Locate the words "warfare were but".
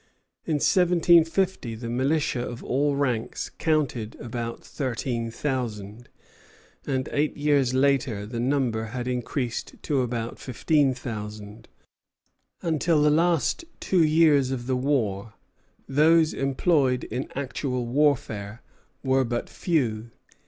17.85-19.49